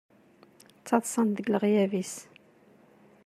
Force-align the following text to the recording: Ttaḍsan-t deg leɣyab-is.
Ttaḍsan-t 0.79 1.33
deg 1.37 1.47
leɣyab-is. 1.53 2.13